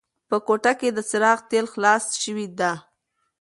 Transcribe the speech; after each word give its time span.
په 0.29 0.37
کوټه 0.47 0.71
کې 0.79 0.89
د 0.93 0.99
څراغ 1.09 1.39
تېل 1.51 1.65
خلاص 1.73 2.03
شوي 2.23 2.47
وو. 2.59 2.71